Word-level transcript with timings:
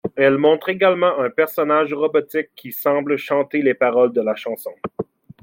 Elle 0.15 0.39
montre 0.39 0.69
également 0.69 1.19
un 1.19 1.29
personnage 1.29 1.93
robotique 1.93 2.49
qui 2.55 2.71
semble 2.71 3.17
chanter 3.17 3.61
les 3.61 3.75
paroles 3.75 4.13
de 4.13 4.21
la 4.21 4.33
chanson. 4.35 4.71